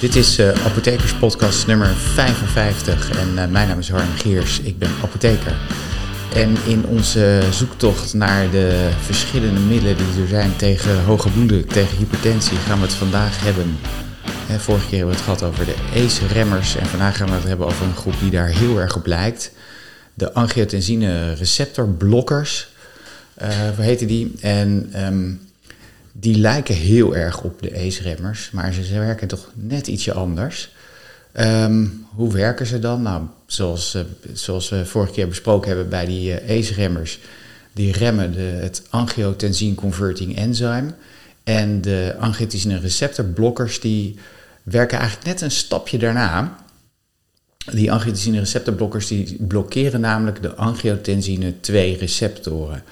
Dit 0.00 0.16
is 0.16 0.38
uh, 0.38 0.48
Apothekerspodcast 0.66 1.66
nummer 1.66 1.86
55 1.86 3.10
en 3.10 3.28
uh, 3.28 3.34
mijn 3.34 3.68
naam 3.68 3.78
is 3.78 3.90
Harm 3.90 4.12
Geers, 4.16 4.60
ik 4.60 4.78
ben 4.78 4.90
apotheker. 5.02 5.56
En 6.34 6.56
in 6.66 6.86
onze 6.86 7.42
zoektocht 7.50 8.14
naar 8.14 8.50
de 8.50 8.90
verschillende 9.00 9.60
middelen 9.60 9.96
die 9.96 10.22
er 10.22 10.28
zijn 10.28 10.56
tegen 10.56 11.04
hoge 11.04 11.30
bloeddruk, 11.30 11.72
tegen 11.72 11.96
hypertensie, 11.96 12.56
gaan 12.56 12.78
we 12.78 12.84
het 12.84 12.94
vandaag 12.94 13.44
hebben. 13.44 13.78
Hè, 14.46 14.58
vorige 14.58 14.88
keer 14.88 14.98
hebben 14.98 15.16
we 15.16 15.22
het 15.22 15.30
gehad 15.30 15.42
over 15.42 15.64
de 15.64 15.74
ACE-remmers 16.04 16.76
en 16.76 16.86
vandaag 16.86 17.16
gaan 17.16 17.28
we 17.28 17.34
het 17.34 17.44
hebben 17.44 17.66
over 17.66 17.86
een 17.86 17.96
groep 17.96 18.14
die 18.20 18.30
daar 18.30 18.48
heel 18.48 18.80
erg 18.80 18.96
op 18.96 19.06
lijkt. 19.06 19.52
De 20.14 20.32
angiotensine 20.32 21.32
receptorblokkers, 21.32 22.68
uh, 23.42 23.48
hoe 23.76 23.84
heten 23.84 24.06
die? 24.06 24.34
En... 24.40 24.92
Um, 24.96 25.46
die 26.20 26.38
lijken 26.38 26.74
heel 26.74 27.16
erg 27.16 27.42
op 27.42 27.62
de 27.62 27.72
ACE-remmers, 27.74 28.50
maar 28.50 28.72
ze 28.72 28.98
werken 28.98 29.28
toch 29.28 29.50
net 29.54 29.86
ietsje 29.86 30.12
anders. 30.12 30.74
Ehm, 31.32 31.86
hoe 32.14 32.32
werken 32.32 32.66
ze 32.66 32.78
dan? 32.78 33.02
Nou, 33.02 33.22
zoals, 33.46 33.94
uh, 33.94 34.02
zoals 34.32 34.68
we 34.68 34.86
vorige 34.86 35.12
keer 35.12 35.28
besproken 35.28 35.68
hebben 35.68 35.88
bij 35.88 36.06
die 36.06 36.42
uh, 36.42 36.58
ACE-remmers, 36.58 37.18
die 37.72 37.92
remmen 37.92 38.32
de, 38.32 38.40
het 38.40 38.82
angiotensin 38.90 39.74
converting 39.74 40.36
enzyme. 40.36 40.94
En 41.44 41.80
de 41.80 42.14
angiotensine 42.18 42.78
receptorblokkers 42.78 43.80
die 43.80 44.18
werken 44.62 44.98
eigenlijk 44.98 45.28
net 45.28 45.40
een 45.40 45.50
stapje 45.50 45.98
daarna. 45.98 46.56
Die 47.72 47.92
angiotensine 47.92 48.38
receptorblokkers 48.38 49.06
die 49.06 49.36
blokkeren 49.40 50.00
namelijk 50.00 50.42
de 50.42 50.54
angiotensine 50.54 51.60
2 51.60 51.96
receptoren. 51.96 52.82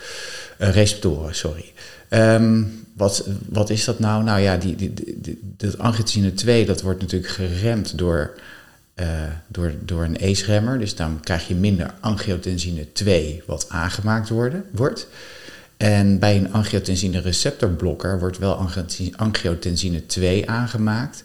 Receptoren, 0.59 1.35
sorry. 1.35 1.73
Um, 2.11 2.85
wat, 2.97 3.29
wat 3.49 3.71
is 3.71 3.85
dat 3.85 3.99
nou? 3.99 4.25
Nou 4.25 4.41
ja, 4.41 4.57
die, 4.57 4.77
die, 4.77 5.39
dat 5.57 5.79
angiotensine 5.79 6.35
2 6.35 6.67
dat 6.67 6.83
wordt 6.83 7.01
natuurlijk 7.01 7.33
geremd 7.33 7.99
door, 7.99 8.35
uh, 8.95 9.07
door, 9.47 9.73
door 9.81 10.05
een 10.05 10.19
ACE-remmer. 10.21 10.79
Dus 10.79 10.95
dan 10.95 11.21
krijg 11.21 11.49
je 11.49 11.55
minder 11.55 11.95
angiotensine 12.01 12.93
2 12.93 13.43
wat 13.47 13.67
aangemaakt 13.69 14.31
wordt. 14.71 15.07
En 15.77 16.19
bij 16.19 16.37
een 16.37 16.53
angiotensine 16.53 17.21
receptorblokker 17.21 18.19
wordt 18.19 18.39
wel 18.39 18.69
angiotensine 19.17 20.07
2 20.07 20.51
aangemaakt. 20.51 21.25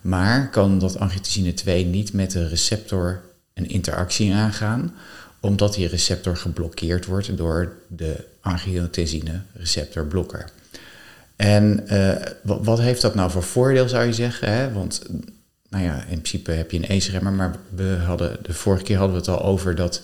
Maar 0.00 0.50
kan 0.50 0.78
dat 0.78 0.98
angiotensine 0.98 1.54
2 1.54 1.84
niet 1.84 2.12
met 2.12 2.30
de 2.30 2.48
receptor 2.48 3.20
een 3.54 3.68
interactie 3.68 4.34
aangaan, 4.34 4.94
omdat 5.40 5.74
die 5.74 5.88
receptor 5.88 6.36
geblokkeerd 6.36 7.06
wordt 7.06 7.36
door 7.36 7.72
de 7.86 8.24
angiotensine 8.40 9.40
receptorblokker. 9.52 10.50
En 11.36 11.84
uh, 11.92 12.14
wat, 12.42 12.78
heeft 12.78 13.02
dat 13.02 13.14
nou 13.14 13.30
voor 13.30 13.42
voordeel, 13.42 13.88
zou 13.88 14.06
je 14.06 14.12
zeggen? 14.12 14.52
Hè? 14.52 14.72
Want 14.72 15.02
nou 15.68 15.84
ja, 15.84 15.94
in 15.94 16.20
principe 16.20 16.50
heb 16.50 16.70
je 16.70 16.78
een 16.78 16.96
ACE-remmer, 16.96 17.32
maar 17.32 17.56
we 17.74 17.96
hadden, 18.06 18.36
de 18.42 18.54
vorige 18.54 18.84
keer 18.84 18.96
hadden 18.96 19.14
we 19.14 19.20
het 19.20 19.40
al 19.40 19.44
over 19.44 19.74
dat 19.74 20.02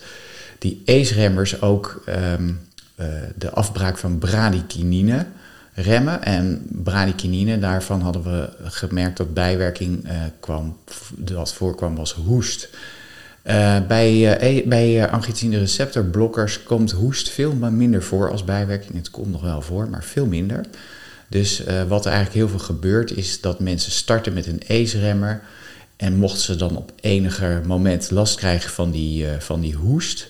die 0.58 0.82
ACE-remmers 0.86 1.60
ook 1.60 2.04
um, 2.08 2.60
uh, 3.00 3.06
de 3.36 3.50
afbraak 3.50 3.98
van 3.98 4.18
bradykinine 4.18 5.26
remmen. 5.74 6.22
En 6.22 6.66
bradykinine, 6.70 7.58
daarvan 7.58 8.00
hadden 8.00 8.22
we 8.22 8.48
gemerkt 8.62 9.16
dat 9.16 9.34
bijwerking 9.34 10.04
uh, 10.04 10.12
kwam, 10.40 10.76
dat 11.16 11.54
voorkwam 11.54 11.96
was 11.96 12.12
hoest. 12.12 12.68
Uh, 13.44 13.86
bij 13.86 14.42
uh, 14.42 14.66
bij 14.66 15.10
angiotensine 15.10 15.58
receptorblokkers 15.58 16.62
komt 16.62 16.90
hoest 16.90 17.28
veel 17.30 17.52
minder 17.52 18.02
voor 18.02 18.30
als 18.30 18.44
bijwerking. 18.44 18.94
Het 18.94 19.10
komt 19.10 19.30
nog 19.30 19.42
wel 19.42 19.62
voor, 19.62 19.88
maar 19.88 20.04
veel 20.04 20.26
minder. 20.26 20.64
Dus 21.28 21.62
wat 21.88 22.04
er 22.04 22.12
eigenlijk 22.12 22.34
heel 22.34 22.48
veel 22.48 22.66
gebeurt 22.66 23.16
is 23.16 23.40
dat 23.40 23.60
mensen 23.60 23.92
starten 23.92 24.32
met 24.32 24.46
een 24.46 24.62
ACE-remmer. 24.68 25.42
En 25.96 26.16
mochten 26.16 26.42
ze 26.42 26.56
dan 26.56 26.76
op 26.76 26.92
enige 27.00 27.60
moment 27.66 28.10
last 28.10 28.36
krijgen 28.36 28.70
van 28.70 28.90
die, 28.90 29.26
van 29.38 29.60
die 29.60 29.74
hoest, 29.74 30.28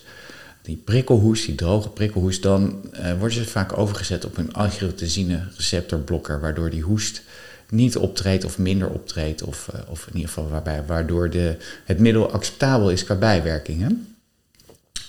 die 0.61 0.81
prikkelhoest, 0.85 1.45
die 1.45 1.55
droge 1.55 1.89
prikkelhoest, 1.89 2.43
dan 2.43 2.81
worden 3.19 3.37
ze 3.37 3.45
vaak 3.45 3.77
overgezet 3.77 4.25
op 4.25 4.37
een 4.37 4.53
angiotensine 4.53 5.47
receptorblokker, 5.57 6.39
waardoor 6.39 6.69
die 6.69 6.81
hoest 6.81 7.21
niet 7.69 7.97
optreedt 7.97 8.45
of 8.45 8.57
minder 8.57 8.89
optreedt, 8.89 9.43
of, 9.43 9.69
of 9.89 10.07
in 10.07 10.13
ieder 10.13 10.27
geval 10.27 10.49
waarbij, 10.49 10.83
waardoor 10.85 11.29
de, 11.29 11.55
het 11.85 11.99
middel 11.99 12.31
acceptabel 12.31 12.89
is 12.89 13.03
qua 13.03 13.15
bijwerkingen. 13.15 14.15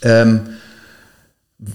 Um, 0.00 0.42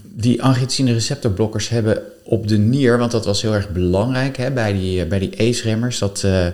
die 0.03 0.43
angiotensine 0.43 0.93
receptorblokkers 0.93 1.69
hebben 1.69 2.01
op 2.23 2.47
de 2.47 2.57
nier, 2.57 2.97
want 2.97 3.11
dat 3.11 3.25
was 3.25 3.41
heel 3.41 3.53
erg 3.53 3.69
belangrijk 3.69 4.37
hè, 4.37 4.51
bij 4.51 4.73
die, 4.73 5.05
bij 5.05 5.19
die 5.19 5.39
ACE-remmers, 5.39 5.99
dat 5.99 6.23
uh, 6.25 6.47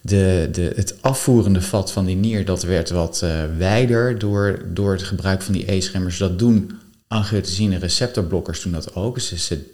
de, 0.00 0.48
de, 0.52 0.72
het 0.76 0.94
afvoerende 1.00 1.62
vat 1.62 1.92
van 1.92 2.04
die 2.04 2.16
nier 2.16 2.44
dat 2.44 2.62
werd 2.62 2.90
wat 2.90 3.24
wijder 3.56 4.18
door, 4.18 4.62
door 4.72 4.92
het 4.92 5.02
gebruik 5.02 5.42
van 5.42 5.54
die 5.54 5.70
ACE-remmers. 5.70 6.18
Dat 6.18 6.38
doen 6.38 6.70
angiotensine 7.08 7.78
receptorblokkers 7.78 8.62
doen 8.62 8.72
dat 8.72 8.94
ook. 8.94 9.20
Ze, 9.20 9.38
ze, 9.38 9.70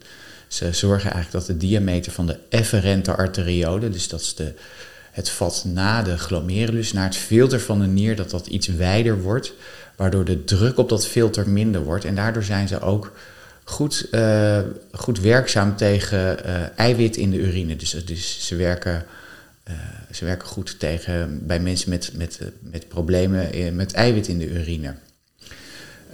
ze 0.49 0.73
zorgen 0.73 1.13
eigenlijk 1.13 1.47
dat 1.47 1.57
de 1.57 1.67
diameter 1.67 2.13
van 2.13 2.27
de 2.27 2.39
efferente 2.49 3.17
arteriode, 3.17 3.91
dus 3.91 4.09
dat 4.09 4.21
is 4.21 4.35
de, 4.35 4.53
het 5.11 5.31
vat 5.31 5.65
na 5.73 6.03
de 6.03 6.19
glomerulus, 6.19 6.93
naar 6.93 7.05
het 7.05 7.17
filter 7.17 7.61
van 7.61 7.81
de 7.81 7.87
nier, 7.87 8.17
dat 8.17 8.31
dat 8.31 8.47
iets 8.47 8.67
wijder 8.67 9.23
wordt 9.23 9.53
waardoor 9.97 10.25
de 10.25 10.45
druk 10.45 10.79
op 10.79 10.89
dat 10.89 11.07
filter 11.07 11.49
minder 11.49 11.83
wordt. 11.83 12.05
En 12.05 12.15
daardoor 12.15 12.43
zijn 12.43 12.69
ze 12.69 12.81
ook 12.81 13.13
goed, 13.65 14.09
uh, 14.11 14.59
goed 14.93 15.21
werkzaam 15.21 15.77
tegen 15.77 16.47
uh, 16.47 16.79
eiwit 16.79 17.17
in 17.17 17.31
de 17.31 17.39
urine. 17.39 17.77
Dus, 17.77 17.91
dus 17.91 18.47
ze, 18.47 18.57
werken, 18.57 19.05
uh, 19.69 19.75
ze 20.11 20.25
werken 20.25 20.49
goed 20.49 20.79
tegen 20.79 21.47
bij 21.47 21.61
mensen 21.61 21.91
met, 21.91 22.11
met, 22.15 22.41
met 22.61 22.89
problemen 22.89 23.75
met 23.77 23.93
eiwit 23.93 24.29
in 24.29 24.39
de 24.39 24.51
urine. 24.51 24.95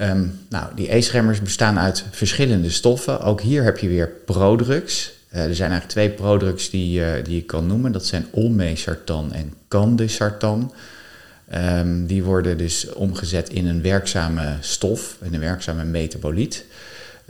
Um, 0.01 0.39
nou, 0.49 0.75
die 0.75 0.95
E-schermers 0.95 1.43
bestaan 1.43 1.79
uit 1.79 2.05
verschillende 2.11 2.71
stoffen. 2.71 3.21
Ook 3.21 3.41
hier 3.41 3.63
heb 3.63 3.79
je 3.79 3.89
weer 3.89 4.09
prodrugs. 4.09 5.13
er 5.29 5.55
zijn 5.55 5.71
eigenlijk 5.71 5.89
twee 5.89 6.11
prodrugs 6.11 6.71
die, 6.71 7.23
die 7.23 7.35
je 7.35 7.43
kan 7.43 7.67
noemen. 7.67 7.93
Dat 7.93 8.07
zijn 8.07 8.27
olmesartan 8.31 9.33
en 9.33 9.53
candesartan. 9.69 10.73
Um, 11.55 12.07
die 12.07 12.23
worden 12.23 12.59
dus 12.59 12.93
omgezet 12.93 13.49
in 13.49 13.67
een 13.67 13.83
werkzame 13.83 14.57
stof, 14.61 15.17
in 15.23 15.35
een 15.35 15.41
werkzame 15.41 15.85
metaboliet. 15.85 16.65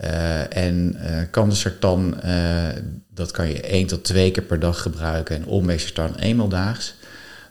Uh, 0.03 0.57
en 0.57 0.97
uh, 0.97 1.21
candesartan, 1.31 2.15
uh, 2.25 2.67
dat 3.13 3.31
kan 3.31 3.47
je 3.47 3.61
één 3.61 3.87
tot 3.87 4.03
twee 4.03 4.31
keer 4.31 4.43
per 4.43 4.59
dag 4.59 4.81
gebruiken 4.81 5.35
en 5.35 5.45
olmesartan 5.45 6.15
eenmaal 6.15 6.47
daags. 6.47 6.95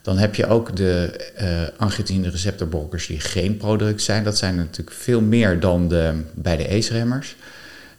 Dan 0.03 0.17
heb 0.17 0.35
je 0.35 0.47
ook 0.47 0.75
de 0.75 1.29
uh, 1.41 1.81
angiotensine 1.81 2.29
receptorblokkers 2.29 3.07
die 3.07 3.19
geen 3.19 3.57
product 3.57 4.01
zijn. 4.01 4.23
Dat 4.23 4.37
zijn 4.37 4.55
natuurlijk 4.55 4.97
veel 4.97 5.21
meer 5.21 5.59
dan 5.59 5.87
de, 5.87 6.21
bij 6.33 6.57
de 6.57 6.69
ACE-remmers. 6.69 7.35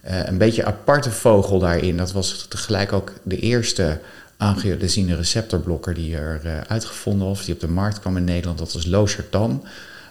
een 0.01 0.37
beetje 0.37 0.65
aparte 0.65 1.11
vogel 1.11 1.59
daarin, 1.59 1.97
dat 1.97 2.11
was 2.11 2.45
tegelijk 2.49 2.93
ook 2.93 3.13
de 3.23 3.39
eerste 3.39 3.99
angiotensine 4.37 5.15
receptorblokker 5.15 5.93
die 5.93 6.15
er 6.15 6.41
uh, 6.45 6.61
uitgevonden 6.67 7.27
was, 7.27 7.45
die 7.45 7.53
op 7.53 7.59
de 7.59 7.67
markt 7.67 7.99
kwam 7.99 8.17
in 8.17 8.23
Nederland, 8.23 8.57
dat 8.57 8.73
was 8.73 8.85
losartan. 8.85 9.63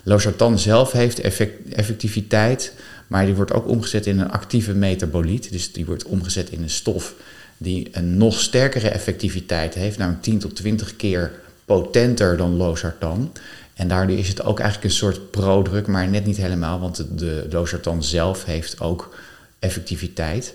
Losartan 0.04 0.58
zelf 0.58 0.92
heeft 0.92 1.20
effect, 1.20 1.74
effectiviteit, 1.74 2.72
maar 3.06 3.26
die 3.26 3.34
wordt 3.34 3.52
ook 3.52 3.68
omgezet 3.68 4.06
in 4.06 4.18
een 4.18 4.30
actieve 4.30 4.74
metaboliet. 4.74 5.52
Dus 5.52 5.72
die 5.72 5.86
wordt 5.86 6.04
omgezet 6.04 6.50
in 6.50 6.62
een 6.62 6.70
stof 6.70 7.14
die 7.56 7.88
een 7.92 8.16
nog 8.16 8.40
sterkere 8.40 8.88
effectiviteit 8.88 9.74
heeft, 9.74 9.98
namelijk 9.98 10.22
10 10.22 10.38
tot 10.38 10.56
20 10.56 10.96
keer 10.96 11.32
potenter 11.64 12.36
dan 12.36 12.56
losartan. 12.56 13.32
En 13.74 13.88
daardoor 13.88 14.18
is 14.18 14.28
het 14.28 14.42
ook 14.42 14.60
eigenlijk 14.60 14.90
een 14.90 14.98
soort 14.98 15.30
prodruk, 15.30 15.86
maar 15.86 16.08
net 16.08 16.26
niet 16.26 16.36
helemaal, 16.36 16.80
want 16.80 16.96
de, 16.96 17.06
de 17.16 17.46
losartan 17.50 18.02
zelf 18.02 18.44
heeft 18.44 18.80
ook 18.80 19.16
effectiviteit. 19.58 20.54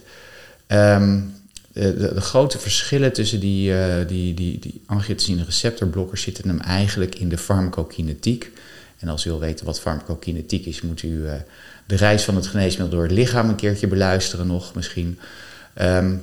Um, 0.68 1.34
de, 1.74 1.98
de, 2.14 2.22
grote 2.22 2.60
verschillen 2.60 3.14
tussen 3.14 3.40
die, 3.40 3.72
uh, 3.72 3.96
die, 4.08 4.34
die, 4.34 4.60
die 4.60 4.82
angiotensine 4.86 5.44
receptorblokkers 5.44 6.22
zitten 6.22 6.48
hem 6.48 6.60
eigenlijk 6.60 7.16
in 7.16 7.30
de 7.30 7.38
farmacokinetiek. 7.38 8.52
En 9.00 9.08
als 9.08 9.26
u 9.26 9.30
wil 9.30 9.40
weten 9.40 9.66
wat 9.66 9.80
farmacokinetiek 9.80 10.66
is, 10.66 10.82
moet 10.82 11.04
u 11.04 11.10
uh, 11.10 11.34
de 11.86 11.96
reis 11.96 12.24
van 12.24 12.36
het 12.36 12.48
geneesmiddel 12.48 12.98
door 12.98 13.08
het 13.08 13.18
lichaam 13.18 13.50
een 13.50 13.56
keertje 13.56 13.88
beluisteren 13.88 14.48
nog 14.48 14.76
misschien. 14.76 15.20
Um, 15.82 16.22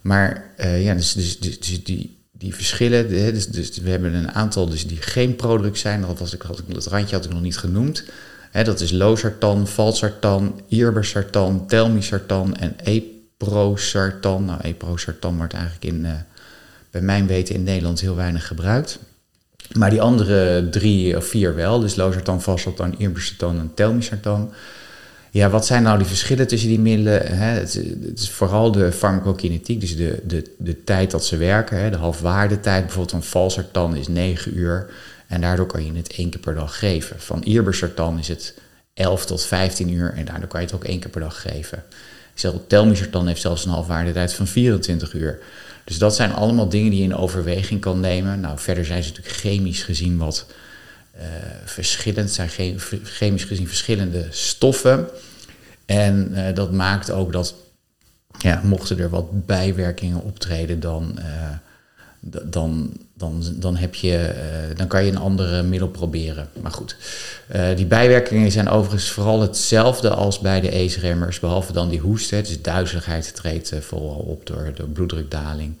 maar 0.00 0.50
uh, 0.58 0.84
ja, 0.84 0.94
dus, 0.94 1.12
dus, 1.12 1.38
dus, 1.38 1.60
dus, 1.60 1.84
die, 1.84 2.16
die 2.40 2.54
verschillen, 2.54 3.08
dus, 3.08 3.46
dus 3.46 3.78
we 3.78 3.90
hebben 3.90 4.14
een 4.14 4.32
aantal 4.32 4.68
dus 4.68 4.86
die 4.86 5.02
geen 5.02 5.36
product 5.36 5.78
zijn, 5.78 6.00
dat, 6.00 6.18
was 6.18 6.34
ik, 6.34 6.42
had 6.42 6.58
ik, 6.58 6.74
dat 6.74 6.86
randje 6.86 7.16
had 7.16 7.24
ik 7.24 7.32
nog 7.32 7.42
niet 7.42 7.58
genoemd. 7.58 8.04
He, 8.50 8.64
dat 8.64 8.80
is 8.80 8.90
losartan, 8.90 9.66
valsartan, 9.66 10.60
irbesartan, 10.68 11.66
telmisartan 11.66 12.56
en 12.56 12.76
ep 12.84 13.04
Prosartan. 13.40 14.44
Nou, 14.44 14.60
eprosartan 14.60 15.36
wordt 15.36 15.52
eigenlijk 15.52 15.84
in, 15.84 16.04
uh, 16.04 16.10
bij 16.90 17.00
mijn 17.00 17.26
weten 17.26 17.54
in 17.54 17.62
Nederland 17.62 18.00
heel 18.00 18.16
weinig 18.16 18.46
gebruikt. 18.46 18.98
Maar 19.72 19.90
die 19.90 20.00
andere 20.00 20.68
drie 20.70 21.16
of 21.16 21.26
vier 21.26 21.54
wel, 21.54 21.80
dus 21.80 21.94
losartan, 21.94 22.42
valsartan, 22.42 22.94
irbesartan 22.98 23.58
en 23.58 23.74
telmisartan. 23.74 24.52
Ja, 25.30 25.50
wat 25.50 25.66
zijn 25.66 25.82
nou 25.82 25.98
die 25.98 26.06
verschillen 26.06 26.46
tussen 26.46 26.68
die 26.68 26.80
middelen? 26.80 27.36
Hè? 27.36 27.46
Het, 27.58 27.74
het, 27.74 28.18
is 28.18 28.30
vooral 28.30 28.72
de 28.72 28.92
farmacokinetiek, 28.92 29.80
dus 29.80 29.96
de, 29.96 30.20
de, 30.24 30.54
de 30.58 30.84
tijd 30.84 31.10
dat 31.10 31.24
ze 31.24 31.36
werken. 31.36 31.80
Hè? 31.80 31.90
De 31.90 31.96
halfwaardetijd 31.96 32.80
bijvoorbeeld 32.80 33.10
van 33.10 33.22
valsartan 33.22 33.96
is 33.96 34.08
9 34.08 34.58
uur. 34.58 34.90
En 35.26 35.40
daardoor 35.40 35.66
kan 35.66 35.84
je 35.84 35.92
het 35.92 36.12
één 36.12 36.30
keer 36.30 36.40
per 36.40 36.54
dag 36.54 36.78
geven. 36.78 37.20
Van 37.20 37.42
irbesartan 37.42 38.18
is 38.18 38.28
het 38.28 38.54
11 38.94 39.26
tot 39.26 39.44
15 39.44 39.88
uur 39.92 40.12
en 40.12 40.24
daardoor 40.24 40.48
kan 40.48 40.60
je 40.60 40.66
het 40.66 40.74
ook 40.74 40.84
één 40.84 41.00
keer 41.00 41.10
per 41.10 41.20
dag 41.20 41.40
geven. 41.40 41.84
Telmisartan 42.66 43.26
heeft 43.26 43.40
zelfs 43.40 43.64
een 43.64 43.70
halfwaardetijd 43.70 44.32
van 44.32 44.46
24 44.46 45.12
uur. 45.12 45.38
Dus 45.84 45.98
dat 45.98 46.14
zijn 46.14 46.32
allemaal 46.32 46.68
dingen 46.68 46.90
die 46.90 46.98
je 46.98 47.04
in 47.04 47.16
overweging 47.16 47.80
kan 47.80 48.00
nemen. 48.00 48.40
Nou, 48.40 48.58
verder 48.58 48.84
zijn 48.84 49.02
ze 49.02 49.08
natuurlijk 49.08 49.36
chemisch 49.36 49.82
gezien 49.82 50.18
wat 50.18 50.46
verschillend, 51.64 52.30
zijn 52.30 52.48
chemisch 53.02 53.44
gezien 53.44 53.68
verschillende 53.68 54.26
stoffen. 54.30 55.08
En 55.86 56.32
uh, 56.32 56.54
dat 56.54 56.72
maakt 56.72 57.10
ook 57.10 57.32
dat, 57.32 57.54
ja, 58.38 58.60
mochten 58.64 58.98
er 58.98 59.10
wat 59.10 59.46
bijwerkingen 59.46 60.22
optreden, 60.22 60.80
dan, 60.80 61.18
uh, 61.18 61.24
dan, 62.44 62.92
dan, 63.14 63.42
dan, 63.56 63.76
heb 63.76 63.94
je, 63.94 64.34
dan 64.76 64.86
kan 64.86 65.04
je 65.04 65.10
een 65.10 65.18
andere 65.18 65.62
middel 65.62 65.88
proberen. 65.88 66.48
Maar 66.60 66.72
goed, 66.72 66.96
die 67.76 67.86
bijwerkingen 67.86 68.52
zijn 68.52 68.68
overigens 68.68 69.10
vooral 69.10 69.40
hetzelfde 69.40 70.10
als 70.10 70.38
bij 70.38 70.60
de 70.60 70.72
ACE-remmers, 70.72 71.40
behalve 71.40 71.72
dan 71.72 71.88
die 71.88 72.00
hoest. 72.00 72.30
Hè. 72.30 72.42
Dus 72.42 72.62
duizeligheid 72.62 73.34
treedt 73.34 73.72
vooral 73.80 74.14
op 74.14 74.46
door, 74.46 74.70
door 74.74 74.88
bloeddrukdaling. 74.88 75.74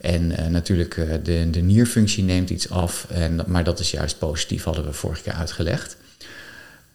En 0.00 0.30
uh, 0.30 0.46
natuurlijk, 0.46 0.96
uh, 0.96 1.14
de, 1.22 1.50
de 1.50 1.60
nierfunctie 1.60 2.24
neemt 2.24 2.50
iets 2.50 2.70
af, 2.70 3.06
en, 3.10 3.40
maar 3.46 3.64
dat 3.64 3.80
is 3.80 3.90
juist 3.90 4.18
positief, 4.18 4.64
hadden 4.64 4.84
we 4.84 4.92
vorige 4.92 5.22
keer 5.22 5.32
uitgelegd. 5.32 5.96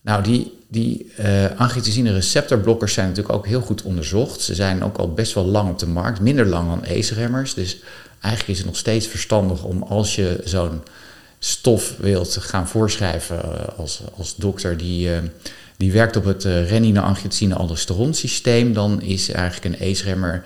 Nou, 0.02 0.24
die, 0.24 0.58
die 0.68 1.12
uh, 1.20 1.46
angiotensine 1.58 2.14
receptorblokkers 2.14 2.94
zijn 2.94 3.08
natuurlijk 3.08 3.36
ook 3.36 3.48
heel 3.48 3.62
goed 3.62 3.82
onderzocht. 3.82 4.42
Ze 4.42 4.56
zijn 4.56 4.84
ook 4.84 4.98
al 4.98 5.14
best 5.14 5.34
wel 5.34 5.46
lang 5.46 5.70
op 5.70 5.80
de 5.80 5.88
markt, 5.88 6.20
minder 6.20 6.46
lang 6.46 6.68
dan 6.70 6.98
ACE-remmers. 6.98 7.54
Dus 7.54 7.78
eigenlijk 8.20 8.52
is 8.52 8.58
het 8.58 8.68
nog 8.68 8.78
steeds 8.78 9.08
verstandig 9.08 9.64
om 9.64 9.84
als 9.84 10.16
je 10.16 10.42
zo'n 10.44 10.82
stof 11.40 11.96
wilt 11.98 12.38
gaan 12.40 12.68
voorschrijven 12.68 13.42
als, 13.78 14.02
als 14.18 14.36
dokter 14.36 14.78
die, 14.78 15.10
die 15.78 15.92
werkt 15.92 16.16
op 16.16 16.26
het 16.26 16.44
renine-angiotensine-aldosteron 16.44 18.14
systeem, 18.14 18.74
dan 18.74 19.02
is 19.02 19.30
eigenlijk 19.30 19.76
een 19.76 19.90
ACE-remmer 19.90 20.34
eh, 20.34 20.42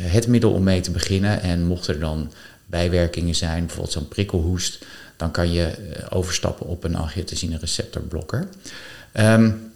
het 0.00 0.26
middel 0.26 0.52
om 0.52 0.62
mee 0.62 0.80
te 0.80 0.90
beginnen. 0.90 1.40
En 1.40 1.66
mocht 1.66 1.86
er 1.86 2.00
dan 2.00 2.32
bijwerkingen 2.66 3.34
zijn, 3.34 3.60
bijvoorbeeld 3.60 3.92
zo'n 3.92 4.08
prikkelhoest, 4.08 4.84
dan 5.16 5.30
kan 5.30 5.52
je 5.52 5.66
eh, 5.66 6.06
overstappen 6.10 6.66
op 6.66 6.84
een 6.84 6.96
angiotensine 6.96 7.58
receptorblokker. 7.58 8.48
Um, 9.14 9.72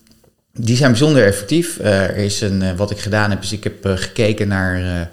die 0.53 0.77
zijn 0.77 0.91
bijzonder 0.91 1.25
effectief. 1.25 1.79
Uh, 1.79 2.03
er 2.03 2.17
is 2.17 2.41
een, 2.41 2.77
wat 2.77 2.91
ik 2.91 2.99
gedaan 2.99 3.31
heb, 3.31 3.43
is 3.43 3.53
ik 3.53 3.65
heb 3.65 3.85
gekeken 3.85 4.49
naar, 4.49 5.09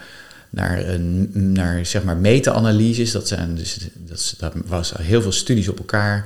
naar, 0.49 0.99
naar 1.33 1.85
zeg 1.85 2.03
maar 2.03 2.17
meta-analyses. 2.17 3.11
Dat, 3.11 3.27
zijn, 3.27 3.55
dus, 3.55 3.77
dat, 3.93 4.35
dat 4.37 4.53
was 4.65 4.93
heel 5.01 5.21
veel 5.21 5.31
studies 5.31 5.67
op 5.67 5.77
elkaar 5.77 6.25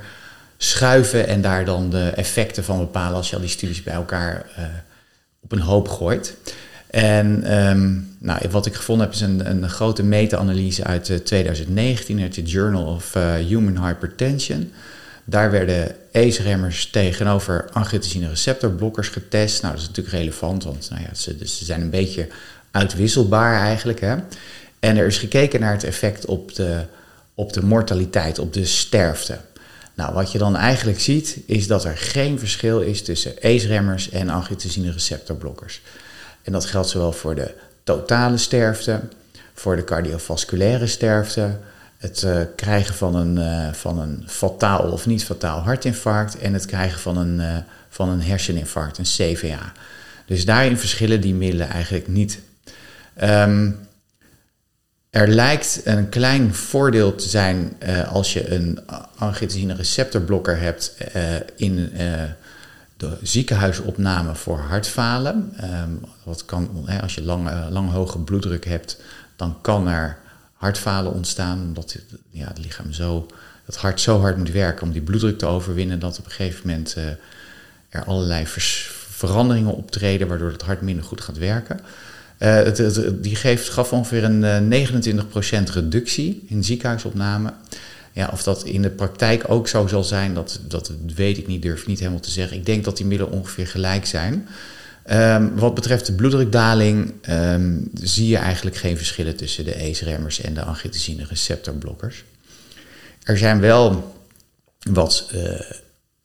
schuiven 0.57 1.27
en 1.27 1.41
daar 1.41 1.65
dan 1.65 1.89
de 1.89 2.09
effecten 2.09 2.63
van 2.63 2.79
bepalen 2.79 3.17
als 3.17 3.29
je 3.29 3.35
al 3.35 3.41
die 3.41 3.49
studies 3.49 3.83
bij 3.83 3.93
elkaar 3.93 4.45
op 5.39 5.51
een 5.51 5.61
hoop 5.61 5.87
gooit. 5.87 6.35
En 6.89 7.57
um, 7.57 8.15
nou, 8.19 8.49
wat 8.49 8.65
ik 8.65 8.75
gevonden 8.75 9.05
heb 9.05 9.15
is 9.15 9.21
een, 9.21 9.49
een 9.49 9.69
grote 9.69 10.03
meta-analyse 10.03 10.83
uit 10.83 11.25
2019 11.25 12.17
eh, 12.17 12.23
uit 12.23 12.33
de 12.33 12.41
Journal 12.41 12.85
of 12.85 13.15
uh, 13.15 13.33
Human 13.33 13.85
Hypertension. 13.85 14.71
Daar 15.23 15.51
werden 15.51 15.95
ACE-remmers 16.13 16.89
tegenover 16.89 17.69
angiotensine 17.71 18.29
receptorblokkers 18.29 19.07
getest. 19.07 19.61
Nou, 19.61 19.73
dat 19.73 19.81
is 19.81 19.87
natuurlijk 19.87 20.15
relevant, 20.15 20.63
want 20.63 20.89
nou 20.89 21.01
ja, 21.01 21.13
ze, 21.13 21.37
dus 21.37 21.57
ze 21.57 21.65
zijn 21.65 21.81
een 21.81 21.89
beetje 21.89 22.27
uitwisselbaar 22.71 23.61
eigenlijk. 23.61 23.99
Hè? 23.99 24.15
En 24.79 24.97
er 24.97 25.07
is 25.07 25.17
gekeken 25.17 25.59
naar 25.59 25.73
het 25.73 25.83
effect 25.83 26.25
op 26.25 26.55
de, 26.55 26.85
op 27.33 27.53
de 27.53 27.63
mortaliteit, 27.65 28.39
op 28.39 28.53
de 28.53 28.65
sterfte. 28.65 29.37
Nou, 29.93 30.13
wat 30.13 30.31
je 30.31 30.37
dan 30.37 30.55
eigenlijk 30.55 30.99
ziet, 30.99 31.37
is 31.45 31.67
dat 31.67 31.85
er 31.85 31.97
geen 31.97 32.39
verschil 32.39 32.81
is 32.81 33.01
tussen 33.01 33.33
ACE-remmers 33.41 34.09
en 34.09 34.29
angiotensine 34.29 34.91
receptorblokkers. 34.91 35.81
En 36.43 36.51
dat 36.51 36.65
geldt 36.65 36.89
zowel 36.89 37.11
voor 37.11 37.35
de 37.35 37.53
totale 37.83 38.37
sterfte, 38.37 38.99
voor 39.53 39.75
de 39.75 39.83
cardiovasculaire 39.83 40.87
sterfte, 40.87 41.57
het 41.99 42.21
uh, 42.21 42.41
krijgen 42.55 42.95
van 42.95 43.15
een, 43.15 43.37
uh, 43.37 43.73
van 43.73 43.99
een 43.99 44.23
fataal 44.27 44.91
of 44.91 45.05
niet 45.05 45.23
fataal 45.23 45.59
hartinfarct 45.59 46.37
en 46.37 46.53
het 46.53 46.65
krijgen 46.65 46.99
van 46.99 47.17
een, 47.17 47.39
uh, 47.39 47.57
van 47.89 48.09
een 48.09 48.21
herseninfarct, 48.21 48.97
een 48.97 49.03
CVA. 49.03 49.71
Dus 50.25 50.45
daarin 50.45 50.77
verschillen 50.77 51.21
die 51.21 51.33
middelen 51.33 51.69
eigenlijk 51.69 52.07
niet. 52.07 52.39
Um, 53.23 53.87
er 55.09 55.27
lijkt 55.27 55.81
een 55.83 56.09
klein 56.09 56.53
voordeel 56.55 57.15
te 57.15 57.29
zijn 57.29 57.77
als 58.11 58.33
je 58.33 58.51
een 58.51 58.79
angiotensine 59.15 59.75
receptorblokker 59.75 60.59
hebt 60.59 60.95
in 61.55 61.91
de 62.99 63.17
ziekenhuisopname 63.21 64.35
voor 64.35 64.59
hartfalen. 64.59 65.53
Um, 65.63 65.99
wat 66.23 66.45
kan, 66.45 66.87
als 67.01 67.15
je 67.15 67.23
lang, 67.23 67.49
lang 67.69 67.91
hoge 67.91 68.19
bloeddruk 68.19 68.65
hebt, 68.65 69.01
dan 69.35 69.57
kan 69.61 69.87
er 69.87 70.17
hartfalen 70.53 71.13
ontstaan. 71.13 71.61
Omdat 71.61 71.97
ja, 72.29 72.47
het 72.47 72.57
lichaam 72.57 72.93
zo, 72.93 73.25
het 73.65 73.75
hart 73.75 74.01
zo 74.01 74.19
hard 74.19 74.37
moet 74.37 74.51
werken 74.51 74.83
om 74.83 74.91
die 74.91 75.01
bloeddruk 75.01 75.37
te 75.37 75.45
overwinnen, 75.45 75.99
dat 75.99 76.19
op 76.19 76.25
een 76.25 76.31
gegeven 76.31 76.67
moment 76.67 76.95
uh, 76.97 77.03
er 77.89 78.03
allerlei 78.05 78.43
veranderingen 79.09 79.75
optreden, 79.75 80.27
waardoor 80.27 80.51
het 80.51 80.61
hart 80.61 80.81
minder 80.81 81.03
goed 81.05 81.21
gaat 81.21 81.37
werken. 81.37 81.79
Uh, 82.39 82.55
het, 82.55 83.03
die 83.23 83.35
geeft, 83.35 83.69
gaf 83.69 83.93
ongeveer 83.93 84.23
een 84.23 84.89
29% 85.69 85.73
reductie 85.73 86.45
in 86.47 86.63
ziekenhuisopname. 86.63 87.53
Of 88.27 88.43
dat 88.43 88.63
in 88.63 88.81
de 88.81 88.89
praktijk 88.89 89.43
ook 89.47 89.67
zo 89.67 89.87
zal 89.87 90.03
zijn, 90.03 90.33
dat, 90.33 90.59
dat 90.67 90.91
weet 91.15 91.37
ik 91.37 91.47
niet, 91.47 91.61
durf 91.61 91.81
ik 91.81 91.87
niet 91.87 91.99
helemaal 91.99 92.19
te 92.19 92.31
zeggen. 92.31 92.57
Ik 92.57 92.65
denk 92.65 92.83
dat 92.83 92.97
die 92.97 93.05
middelen 93.05 93.33
ongeveer 93.33 93.67
gelijk 93.67 94.05
zijn. 94.05 94.47
Um, 95.11 95.55
wat 95.55 95.73
betreft 95.73 96.05
de 96.05 96.13
bloeddrukdaling 96.13 97.13
um, 97.29 97.89
zie 97.93 98.27
je 98.27 98.37
eigenlijk 98.37 98.75
geen 98.75 98.97
verschillen 98.97 99.35
tussen 99.35 99.65
de 99.65 99.75
ACE-remmers 99.75 100.41
en 100.41 100.53
de 100.53 100.63
angiotensine 100.63 101.25
receptorblokkers. 101.29 102.23
Er 103.23 103.37
zijn 103.37 103.59
wel 103.59 104.13
wat, 104.91 105.29
uh, 105.35 105.61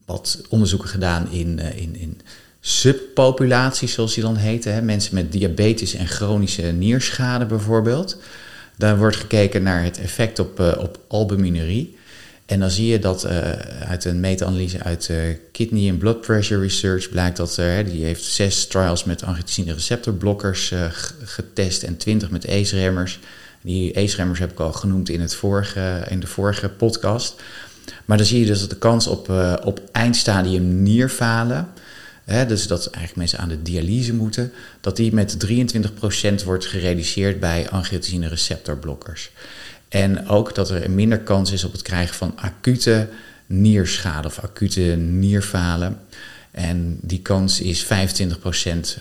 wat 0.04 0.42
onderzoeken 0.48 0.88
gedaan 0.88 1.30
in, 1.30 1.58
uh, 1.58 1.76
in, 1.76 1.96
in 1.96 2.20
subpopulaties, 2.60 3.92
zoals 3.92 4.14
die 4.14 4.22
dan 4.22 4.36
heten. 4.36 4.74
Hè? 4.74 4.82
Mensen 4.82 5.14
met 5.14 5.32
diabetes 5.32 5.94
en 5.94 6.06
chronische 6.06 6.62
nierschade 6.62 7.46
bijvoorbeeld. 7.46 8.16
Daar 8.76 8.98
wordt 8.98 9.16
gekeken 9.16 9.62
naar 9.62 9.82
het 9.82 9.98
effect 9.98 10.38
op, 10.38 10.60
uh, 10.60 10.72
op 10.78 10.98
albuminurie. 11.08 11.96
En 12.46 12.60
dan 12.60 12.70
zie 12.70 12.86
je 12.86 12.98
dat 12.98 13.24
uh, 13.24 13.50
uit 13.88 14.04
een 14.04 14.20
meta-analyse 14.20 14.82
uit 14.82 15.08
uh, 15.10 15.16
Kidney 15.52 15.90
and 15.90 15.98
Blood 15.98 16.20
Pressure 16.20 16.60
Research 16.60 17.08
blijkt 17.08 17.36
dat 17.36 17.54
die 17.84 18.04
heeft 18.04 18.24
zes 18.24 18.66
trials 18.66 19.04
met 19.04 19.22
angiotensine 19.22 19.72
receptorblokkers 19.72 20.72
getest 21.24 21.82
en 21.82 21.96
twintig 21.96 22.30
met 22.30 22.48
ACE-remmers. 22.48 23.18
Die 23.62 23.98
ACE-remmers 23.98 24.38
heb 24.38 24.50
ik 24.50 24.60
al 24.60 24.72
genoemd 24.72 25.08
in, 25.08 25.20
het 25.20 25.34
vorige, 25.34 26.04
in 26.08 26.20
de 26.20 26.26
vorige 26.26 26.68
podcast. 26.68 27.42
Maar 28.04 28.16
dan 28.16 28.26
zie 28.26 28.40
je 28.40 28.46
dus 28.46 28.60
dat 28.60 28.70
de 28.70 28.76
kans 28.76 29.06
op, 29.06 29.32
op 29.64 29.80
eindstadium 29.92 30.82
nierfalen 30.82 31.68
dus 32.24 32.66
dat 32.66 32.86
eigenlijk 32.86 33.16
mensen 33.16 33.38
aan 33.38 33.48
de 33.48 33.62
dialyse 33.62 34.14
moeten, 34.14 34.52
dat 34.80 34.96
die 34.96 35.12
met 35.12 35.46
23% 35.46 36.44
wordt 36.44 36.66
gereduceerd 36.66 37.40
bij 37.40 37.70
angiotensine 37.70 38.28
receptorblokkers. 38.28 39.30
En 39.88 40.28
ook 40.28 40.54
dat 40.54 40.70
er 40.70 40.84
een 40.84 40.94
minder 40.94 41.20
kans 41.20 41.52
is 41.52 41.64
op 41.64 41.72
het 41.72 41.82
krijgen 41.82 42.14
van 42.14 42.32
acute 42.36 43.08
nierschade 43.46 44.28
of 44.28 44.38
acute 44.38 44.80
nierfalen. 44.98 46.00
En 46.50 46.98
die 47.00 47.22
kans 47.22 47.60
is 47.60 47.84
25% 47.84 47.88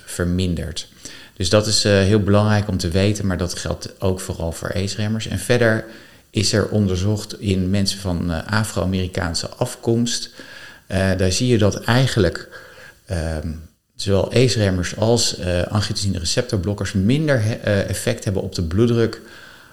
verminderd. 0.05 0.87
Dus 1.33 1.49
dat 1.49 1.67
is 1.67 1.85
uh, 1.85 1.91
heel 1.91 2.19
belangrijk 2.19 2.67
om 2.67 2.77
te 2.77 2.89
weten, 2.89 3.27
maar 3.27 3.37
dat 3.37 3.59
geldt 3.59 4.01
ook 4.01 4.19
vooral 4.19 4.51
voor 4.51 4.73
ACE-remmers. 4.73 5.27
En 5.27 5.39
verder 5.39 5.85
is 6.29 6.53
er 6.53 6.69
onderzocht 6.69 7.39
in 7.39 7.69
mensen 7.69 7.99
van 7.99 8.31
uh, 8.31 8.47
Afro-Amerikaanse 8.47 9.49
afkomst. 9.49 10.29
Uh, 10.87 10.97
daar 11.17 11.31
zie 11.31 11.47
je 11.47 11.57
dat 11.57 11.83
eigenlijk 11.83 12.49
um, 13.11 13.61
zowel 13.95 14.31
ACE-remmers 14.31 14.97
als 14.97 15.39
uh, 15.39 15.63
angiotensine 15.63 16.19
receptorblokkers 16.19 16.93
minder 16.93 17.37
uh, 17.37 17.89
effect 17.89 18.23
hebben 18.23 18.41
op 18.41 18.55
de 18.55 18.63
bloeddruk 18.63 19.21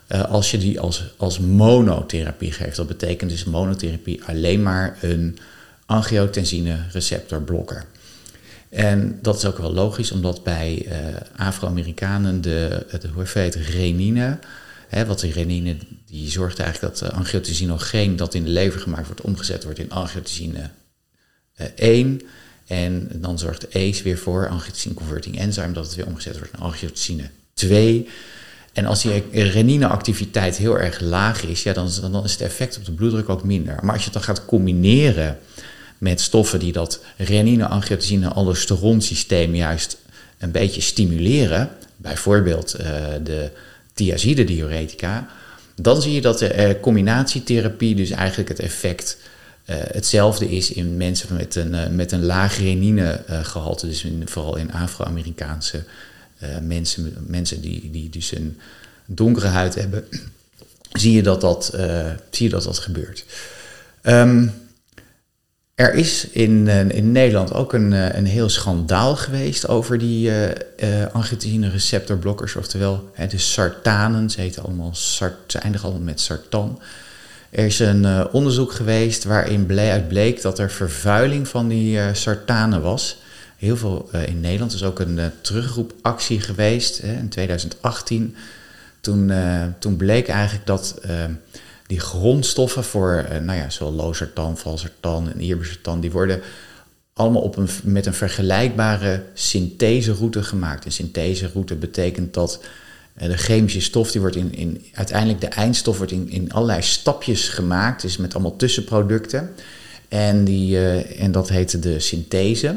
uh, 0.09 0.25
als 0.25 0.51
je 0.51 0.59
die 0.59 0.81
als, 0.81 1.05
als 1.17 1.39
monotherapie 1.39 2.53
geeft. 2.53 2.77
Dat 2.77 2.87
betekent 2.87 3.31
dus 3.31 3.45
monotherapie 3.45 4.25
alleen 4.25 4.63
maar 4.63 4.99
een 5.01 5.39
angiotensine 5.87 6.79
receptorblokker. 6.93 7.85
En 8.69 9.19
dat 9.23 9.37
is 9.37 9.45
ook 9.45 9.59
wel 9.59 9.73
logisch, 9.73 10.13
omdat 10.13 10.43
bij 10.43 10.87
Afro-Amerikanen 11.37 12.41
de, 12.41 12.87
de 13.01 13.09
hoeveelheid 13.09 13.55
renine, 13.55 14.39
hè, 14.89 15.07
wat 15.07 15.21
die 15.21 15.33
renine, 15.33 15.77
die 16.07 16.31
zorgt 16.31 16.59
eigenlijk 16.59 16.99
dat 16.99 17.13
angiotensinogeen 17.13 18.17
dat 18.17 18.35
in 18.35 18.45
de 18.45 18.51
lever 18.51 18.81
gemaakt 18.81 19.07
wordt, 19.07 19.21
omgezet 19.21 19.65
wordt 19.65 19.79
in 19.79 19.91
angiotensine 19.91 20.71
1. 21.75 22.21
En 22.71 23.09
dan 23.15 23.39
zorgt 23.39 23.75
ACE 23.75 24.03
weer 24.03 24.19
voor, 24.19 24.49
angiotensine 24.49 24.95
converting 24.95 25.39
enzyme, 25.39 25.73
dat 25.73 25.85
het 25.85 25.95
weer 25.95 26.07
omgezet 26.07 26.39
wordt 26.39 26.53
naar 26.53 26.62
angiotensine 26.62 27.31
2. 27.55 28.09
En 28.73 28.87
als 28.87 29.03
die 29.03 29.25
renine-activiteit 29.33 30.57
heel 30.57 30.79
erg 30.79 31.00
laag 31.00 31.43
is, 31.43 31.62
ja, 31.62 31.73
dan, 31.73 31.87
is 32.25 32.33
het 32.33 32.41
effect 32.41 32.77
op 32.77 32.85
de 32.85 32.93
bloeddruk 32.93 33.29
ook 33.29 33.45
minder. 33.45 33.79
Maar 33.83 33.93
als 33.93 33.99
je 33.99 34.05
het 34.05 34.12
dan 34.12 34.23
gaat 34.23 34.45
combineren 34.45 35.39
met 35.99 36.21
stoffen 36.21 36.59
die 36.59 36.73
dat 36.73 37.05
renine-angiotensine 37.17 38.33
systeem 38.99 39.55
juist 39.55 39.97
een 40.39 40.50
beetje 40.50 40.81
stimuleren, 40.81 41.71
bijvoorbeeld 41.97 42.81
uh, 42.81 42.87
de 43.23 43.50
thiazide 43.95 44.45
diuretica, 44.45 45.29
dan 45.75 46.03
zie 46.03 46.12
je 46.12 46.21
dat 46.21 46.39
de 46.39 46.55
uh, 46.55 46.81
combinatietherapie 46.81 47.95
dus 47.95 48.11
eigenlijk 48.11 48.49
het 48.49 48.61
effect 48.61 49.17
hetzelfde 49.73 50.50
is 50.50 50.73
in 50.73 50.97
mensen 50.97 51.37
met 51.37 51.55
een, 51.55 51.95
met 51.95 52.12
een 52.12 52.25
laag 52.25 52.59
reninegehalte, 52.59 53.87
dus 53.87 54.05
in, 54.05 54.23
vooral 54.25 54.57
in 54.57 54.73
Afro-Amerikaanse 54.73 55.85
mensen, 56.62 57.17
mensen 57.27 57.61
die, 57.61 57.91
die 57.91 58.09
dus 58.09 58.33
een 58.33 58.59
donkere 59.07 59.47
huid 59.47 59.75
hebben, 59.75 60.05
zie 61.00 61.12
je 61.12 61.23
dat 61.23 61.41
dat, 61.41 61.65
zie 62.31 62.45
je 62.45 62.49
dat, 62.49 62.62
dat 62.62 62.79
gebeurt. 62.79 63.25
Um, 64.03 64.53
er 65.81 65.95
is 65.95 66.29
in, 66.31 66.69
in 66.69 67.12
Nederland 67.12 67.55
ook 67.55 67.73
een, 67.73 67.93
een 68.17 68.27
heel 68.27 68.49
schandaal 68.49 69.17
geweest 69.17 69.69
over 69.69 69.99
die 69.99 70.31
uh, 70.31 71.07
angiotensine 71.12 71.71
receptorblokkers, 71.71 72.57
oftewel 72.57 73.11
de 73.29 73.39
sartanen. 73.39 74.31
Ze, 74.31 74.41
heten 74.41 74.62
allemaal 74.62 74.95
ze 74.95 75.59
eindigen 75.59 75.89
allemaal 75.89 76.07
met 76.07 76.21
sartan. 76.21 76.81
Er 77.50 77.64
is 77.64 77.78
een 77.78 78.30
onderzoek 78.33 78.73
geweest 78.73 79.25
waarin 79.25 79.66
bleek, 79.66 80.09
bleek 80.09 80.42
dat 80.42 80.59
er 80.59 80.71
vervuiling 80.71 81.49
van 81.49 81.69
die 81.69 82.14
sartanen 82.14 82.83
was. 82.83 83.19
Heel 83.57 83.76
veel 83.76 84.09
in 84.26 84.40
Nederland. 84.40 84.73
Er 84.73 84.78
is 84.78 84.85
ook 84.85 84.99
een 84.99 85.21
terugroepactie 85.40 86.40
geweest 86.40 87.00
hè, 87.00 87.12
in 87.12 87.28
2018. 87.28 88.37
Toen, 89.00 89.33
toen 89.78 89.97
bleek 89.97 90.28
eigenlijk 90.28 90.66
dat 90.66 91.00
die 91.90 92.00
grondstoffen 92.00 92.85
voor, 92.85 93.26
uh, 93.33 93.38
nou 93.38 93.59
ja, 93.59 93.71
zowel 93.71 93.92
lozertan, 93.92 94.59
valsertan 94.59 95.33
en 95.33 95.40
irbesartan, 95.40 96.00
die 96.00 96.11
worden 96.11 96.40
allemaal 97.12 97.42
op 97.42 97.57
een, 97.57 97.69
met 97.83 98.07
een 98.07 98.14
vergelijkbare 98.14 99.23
syntheseroute 99.35 100.42
gemaakt. 100.42 100.85
Een 100.85 100.92
syntheseroute 100.92 101.75
betekent 101.75 102.35
dat 102.35 102.59
uh, 102.62 102.69
de 103.14 103.37
chemische 103.37 103.81
stof, 103.81 104.11
die 104.11 104.21
wordt 104.21 104.37
in, 104.37 104.55
in, 104.55 104.85
uiteindelijk 104.95 105.40
de 105.40 105.47
eindstof 105.47 105.97
wordt 105.97 106.12
in, 106.12 106.31
in 106.31 106.52
allerlei 106.52 106.83
stapjes 106.83 107.49
gemaakt, 107.49 108.02
dus 108.02 108.17
met 108.17 108.35
allemaal 108.35 108.57
tussenproducten. 108.57 109.50
En, 110.09 110.45
die, 110.45 110.76
uh, 110.76 111.23
en 111.23 111.33
dat 111.33 111.49
heet 111.49 111.83
de 111.83 112.00
synthese. 112.00 112.76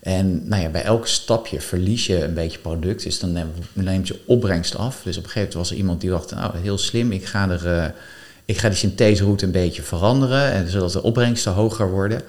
En 0.00 0.48
nou 0.48 0.62
ja, 0.62 0.68
bij 0.68 0.82
elk 0.82 1.06
stapje 1.06 1.60
verlies 1.60 2.06
je 2.06 2.24
een 2.24 2.34
beetje 2.34 2.58
product, 2.58 3.02
dus 3.02 3.18
dan 3.18 3.38
neemt 3.72 4.08
je 4.08 4.20
opbrengst 4.26 4.76
af. 4.76 5.00
Dus 5.04 5.16
op 5.16 5.24
een 5.24 5.30
gegeven 5.30 5.38
moment 5.38 5.54
was 5.54 5.70
er 5.70 5.76
iemand 5.76 6.00
die 6.00 6.10
dacht, 6.10 6.30
nou 6.30 6.58
heel 6.58 6.78
slim, 6.78 7.12
ik 7.12 7.24
ga 7.24 7.50
er 7.50 7.94
ik 8.46 8.58
ga 8.58 8.68
die 8.68 8.78
syntheseroute 8.78 9.44
een 9.44 9.50
beetje 9.50 9.82
veranderen, 9.82 10.52
en 10.52 10.70
zodat 10.70 10.92
de 10.92 11.02
opbrengsten 11.02 11.52
hoger 11.52 11.90
worden. 11.90 12.22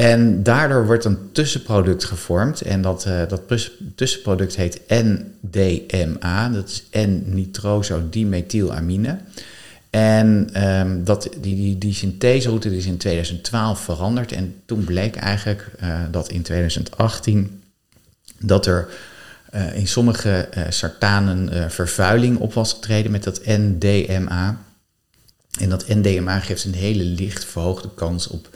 En 0.00 0.42
daardoor 0.42 0.86
wordt 0.86 1.04
een 1.04 1.32
tussenproduct 1.32 2.04
gevormd. 2.04 2.60
En 2.60 2.82
dat, 2.82 3.06
uh, 3.06 3.22
dat 3.28 3.42
tussenproduct 3.94 4.56
heet 4.56 4.80
NDMA. 4.88 6.48
Dat 6.48 6.68
is 6.68 6.84
N-nitrosodimethylamine. 7.06 9.18
En 9.90 10.50
um, 10.64 11.04
dat, 11.04 11.28
die, 11.40 11.54
die, 11.54 11.78
die 11.78 11.94
syntheseroute 11.94 12.76
is 12.76 12.86
in 12.86 12.96
2012 12.96 13.80
veranderd. 13.80 14.32
En 14.32 14.54
toen 14.64 14.84
bleek 14.84 15.16
eigenlijk 15.16 15.70
uh, 15.82 16.00
dat 16.10 16.28
in 16.28 16.42
2018 16.42 17.62
dat 18.38 18.66
er 18.66 18.88
uh, 19.54 19.76
in 19.76 19.88
sommige 19.88 20.48
sartanen 20.68 21.70
vervuiling 21.70 22.38
op 22.38 22.54
was 22.54 22.72
getreden 22.72 23.10
met 23.10 23.24
dat 23.24 23.40
NDMA. 23.44 24.60
En 25.58 25.68
dat 25.68 25.88
NDMA 25.88 26.38
geeft 26.38 26.64
een 26.64 26.74
hele 26.74 27.04
licht 27.04 27.44
verhoogde 27.44 27.88
kans 27.94 28.28
op 28.28 28.48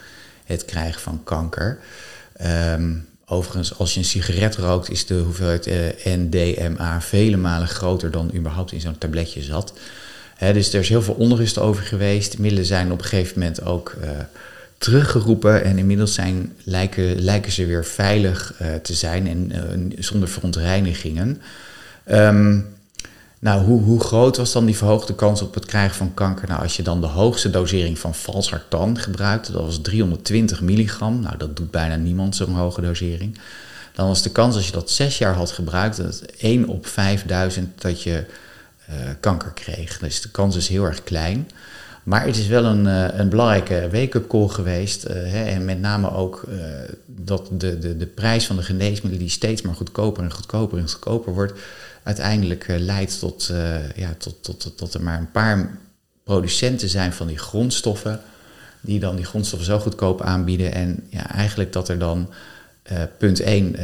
het 0.45 0.65
krijgen 0.65 1.01
van 1.01 1.21
kanker. 1.25 1.79
Um, 2.77 3.07
overigens, 3.27 3.79
als 3.79 3.93
je 3.93 3.99
een 3.99 4.05
sigaret 4.05 4.57
rookt, 4.57 4.91
is 4.91 5.07
de 5.07 5.15
hoeveelheid 5.15 5.67
uh, 5.67 5.75
NDMA 6.05 7.01
vele 7.01 7.37
malen 7.37 7.69
groter 7.69 8.11
dan 8.11 8.31
überhaupt 8.35 8.73
in 8.73 8.81
zo'n 8.81 8.99
tabletje 8.99 9.43
zat. 9.43 9.73
dus 10.39 10.73
er 10.73 10.81
is 10.81 10.89
heel 10.89 11.03
veel 11.03 11.15
onrust 11.15 11.59
over 11.59 11.83
geweest. 11.83 12.33
De 12.33 12.41
middelen 12.41 12.67
zijn 12.67 12.93
op 12.93 12.99
een 12.99 13.05
gegeven 13.05 13.39
moment 13.39 13.65
ook 13.65 13.97
uh, 14.03 14.11
teruggeroepen. 14.79 15.65
En 15.65 15.79
inmiddels 15.79 16.15
zijn, 16.15 16.53
lijken, 16.65 17.21
lijken 17.21 17.53
ze 17.53 17.67
weer 17.67 17.85
veilig 17.85 18.55
uh, 18.63 18.75
te 18.75 18.95
zijn 18.95 19.27
en 19.27 19.93
zonder 19.99 20.29
verontreinigingen. 20.29 21.43
Um, 22.11 22.74
nou, 23.45 23.65
hoe, 23.65 23.83
hoe 23.83 24.01
groot 24.01 24.37
was 24.37 24.53
dan 24.53 24.65
die 24.65 24.77
verhoogde 24.77 25.15
kans 25.15 25.43
op 25.43 25.55
het 25.55 25.65
krijgen 25.65 25.97
van 25.97 26.15
kanker? 26.15 26.49
Nou, 26.49 26.63
als 26.63 26.77
je 26.77 26.83
dan 26.83 27.01
de 27.01 27.07
hoogste 27.07 27.51
dosering 27.51 27.99
van 27.99 28.15
valsartan 28.15 28.99
gebruikte, 28.99 29.53
dat 29.53 29.65
was 29.65 29.81
320 29.83 30.61
milligram. 30.61 31.21
Nou, 31.21 31.37
dat 31.37 31.57
doet 31.57 31.71
bijna 31.71 31.97
niemand 31.97 32.37
zo'n 32.37 32.55
hoge 32.55 32.81
dosering. 32.81 33.39
Dan 33.95 34.07
was 34.07 34.23
de 34.23 34.31
kans 34.31 34.57
als 34.57 34.67
je 34.67 34.73
dat 34.73 34.91
zes 34.91 35.19
jaar 35.19 35.35
had 35.35 35.51
gebruikt, 35.51 35.97
dat 35.97 36.21
1 36.21 36.69
op 36.69 36.87
5000 36.87 37.83
dat 37.83 38.03
je 38.03 38.25
uh, 38.91 38.95
kanker 39.21 39.53
kreeg. 39.53 39.99
Dus 39.99 40.21
de 40.21 40.31
kans 40.31 40.57
is 40.57 40.69
heel 40.69 40.85
erg 40.85 41.03
klein. 41.03 41.51
Maar 42.03 42.27
het 42.27 42.37
is 42.37 42.47
wel 42.47 42.65
een, 42.65 42.87
uh, 42.87 43.19
een 43.19 43.29
belangrijke 43.29 43.89
wake-up 43.93 44.29
call 44.29 44.49
geweest. 44.49 45.09
Uh, 45.09 45.13
hè, 45.13 45.45
en 45.45 45.65
met 45.65 45.81
name 45.81 46.13
ook 46.13 46.45
dat 47.25 47.49
de, 47.53 47.79
de, 47.79 47.97
de 47.97 48.07
prijs 48.07 48.47
van 48.47 48.57
de 48.57 48.63
geneesmiddelen 48.63 49.19
die 49.19 49.29
steeds 49.29 49.63
maar 49.63 49.75
goedkoper 49.75 50.23
en 50.23 50.33
goedkoper 50.33 50.79
en 50.79 50.89
goedkoper 50.89 51.33
wordt 51.33 51.53
uiteindelijk 52.03 52.69
uh, 52.69 52.79
leidt 52.79 53.19
tot, 53.19 53.49
uh, 53.53 53.91
ja, 53.97 54.15
tot, 54.19 54.43
tot, 54.43 54.77
tot, 54.77 54.95
er 54.95 55.03
maar 55.03 55.19
een 55.19 55.31
paar 55.31 55.79
producenten 56.25 56.89
zijn 56.89 57.13
van 57.13 57.27
die 57.27 57.39
grondstoffen, 57.39 58.21
die 58.81 59.01
dan 59.01 59.17
die 59.17 59.25
grondstoffen 59.25 59.69
zo 59.69 59.79
goedkoop 59.79 60.23
aanbieden. 60.23 60.73
En 60.73 61.07
ja, 61.09 61.31
eigenlijk 61.31 61.73
dat 61.73 61.89
er 61.89 61.99
dan 61.99 62.29
uh, 62.93 62.99
punt 63.19 63.41
1 63.41 63.77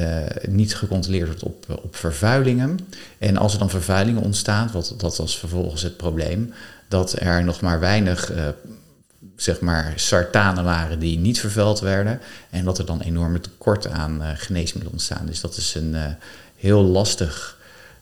niet 0.48 0.74
gecontroleerd 0.74 1.26
wordt 1.26 1.42
op, 1.42 1.80
op 1.82 1.96
vervuilingen. 1.96 2.78
En 3.18 3.36
als 3.36 3.52
er 3.52 3.58
dan 3.58 3.70
vervuilingen 3.70 4.22
ontstaan, 4.22 4.70
wat, 4.72 4.94
dat 4.96 5.16
was 5.16 5.38
vervolgens 5.38 5.82
het 5.82 5.96
probleem, 5.96 6.52
dat 6.88 7.14
er 7.18 7.44
nog 7.44 7.60
maar 7.60 7.80
weinig 7.80 8.32
zeg 9.42 9.60
maar 9.60 9.92
sartanen 9.96 10.64
waren 10.64 10.98
die 10.98 11.18
niet 11.18 11.40
vervuild 11.40 11.80
werden. 11.80 12.20
En 12.50 12.64
dat 12.64 12.78
er 12.78 12.86
dan 12.86 13.00
enorme 13.00 13.40
tekorten 13.40 13.92
aan 13.92 14.22
geneesmiddelen 14.36 14.92
ontstaan. 14.92 15.26
Dus 15.26 15.40
dat 15.40 15.56
is 15.56 15.74
een 15.74 15.96
heel 16.56 16.82
lastig 16.82 17.58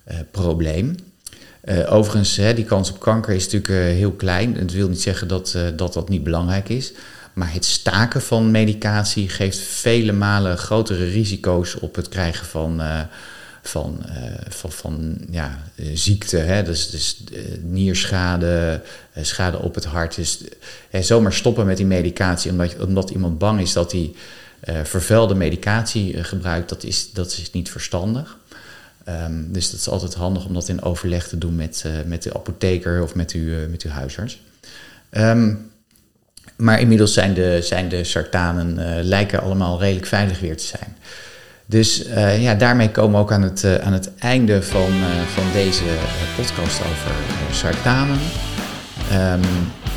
uh, 0.09 0.17
probleem. 0.31 0.97
Overigens, 1.87 2.37
hè, 2.37 2.55
die 2.55 2.65
kans 2.65 2.91
op 2.91 3.01
kanker 3.01 3.35
is 3.35 3.45
natuurlijk 3.51 3.97
heel 3.97 4.13
klein. 4.13 4.57
Het 4.57 4.73
wil 4.73 4.89
niet 4.89 5.03
zeggen 5.03 5.29
dat, 5.29 5.59
dat 5.77 5.93
dat 5.93 6.09
niet 6.09 6.23
belangrijk 6.23 6.69
is. 6.69 6.93
Maar 7.33 7.53
het 7.53 7.65
staken 7.65 8.23
van 8.23 8.51
medicatie 8.51 9.29
geeft 9.29 9.59
vele 9.59 10.13
malen 10.13 10.59
grotere 10.59 11.05
risico's 11.05 11.75
op 11.81 11.95
het 11.95 12.09
krijgen 12.09 12.47
van, 12.47 12.81
van, 13.69 14.05
van, 14.49 14.73
van 14.73 15.19
ja, 15.31 15.63
ziekte. 15.95 16.37
Hè? 16.37 16.63
Dus, 16.63 16.91
dus 16.91 17.25
nierschade, 17.61 18.83
schade 19.23 19.59
op 19.59 19.75
het 19.75 19.85
hart. 19.85 20.15
Dus 20.15 20.41
zomaar 21.01 21.33
stoppen 21.33 21.67
met 21.67 21.77
die 21.77 21.87
medicatie 21.87 22.51
omdat, 22.51 22.77
omdat 22.87 23.11
iemand 23.11 23.39
bang 23.39 23.61
is 23.61 23.73
dat 23.73 23.93
hij 23.93 24.13
vervuilde 24.83 25.35
medicatie 25.35 26.25
gebruikt, 26.25 26.69
dat 26.69 26.85
is, 26.85 27.13
dat 27.13 27.33
is 27.33 27.51
niet 27.51 27.71
verstandig. 27.71 28.37
Um, 29.09 29.53
dus 29.53 29.71
dat 29.71 29.81
is 29.81 29.89
altijd 29.89 30.15
handig 30.15 30.47
om 30.47 30.55
dat 30.55 30.69
in 30.69 30.83
overleg 30.83 31.29
te 31.29 31.39
doen 31.39 31.57
met, 31.57 31.83
uh, 31.87 31.93
met 32.07 32.23
de 32.23 32.35
apotheker 32.35 33.03
of 33.03 33.15
met, 33.15 33.33
uw, 33.33 33.49
uh, 33.49 33.67
met 33.71 33.83
uw 33.83 33.91
huisarts. 33.91 34.41
Um, 35.11 35.71
maar 36.57 36.81
inmiddels 36.81 37.13
zijn 37.13 37.35
de, 37.35 37.59
zijn 37.63 37.89
de 37.89 38.05
sartanen 38.05 38.79
uh, 38.79 39.05
lijken 39.05 39.41
allemaal 39.41 39.81
redelijk 39.81 40.07
veilig 40.07 40.41
weer 40.41 40.57
te 40.57 40.65
zijn. 40.65 40.97
Dus 41.71 42.05
ja, 42.39 42.55
daarmee 42.55 42.91
komen 42.91 43.13
we 43.13 43.19
ook 43.19 43.33
aan 43.33 43.43
het, 43.43 43.81
aan 43.83 43.93
het 43.93 44.11
einde 44.19 44.63
van, 44.63 44.91
van 45.35 45.45
deze 45.53 45.83
podcast 46.37 46.81
over 46.81 47.13
sartanen. 47.53 48.19
Um, 49.13 49.41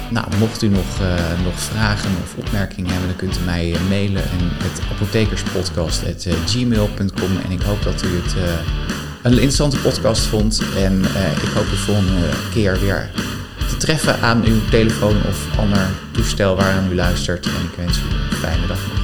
nou, 0.09 0.27
mocht 0.39 0.61
u 0.61 0.67
nog, 0.67 0.99
nog 1.43 1.59
vragen 1.59 2.09
of 2.23 2.35
opmerkingen 2.37 2.91
hebben, 2.91 3.09
dan 3.09 3.17
kunt 3.17 3.37
u 3.37 3.41
mij 3.45 3.75
mailen 3.89 4.23
en 4.23 4.49
het 4.63 4.81
apothekerspodcast.gmail.com. 4.91 7.37
En 7.45 7.51
ik 7.51 7.61
hoop 7.61 7.83
dat 7.83 8.03
u 8.03 8.07
het 8.07 8.35
een 9.23 9.31
interessante 9.31 9.77
podcast 9.77 10.25
vond. 10.25 10.61
En 10.77 10.99
ik 11.43 11.49
hoop 11.53 11.69
de 11.69 11.75
volgende 11.75 12.29
keer 12.53 12.79
weer 12.79 13.09
te 13.69 13.77
treffen 13.77 14.19
aan 14.19 14.45
uw 14.45 14.59
telefoon 14.69 15.15
of 15.29 15.57
ander 15.57 15.89
toestel 16.11 16.55
waaraan 16.55 16.91
u 16.91 16.95
luistert. 16.95 17.45
En 17.45 17.63
ik 17.71 17.75
wens 17.77 17.97
u 17.97 18.01
een 18.01 18.37
fijne 18.37 18.67
dag. 18.67 19.00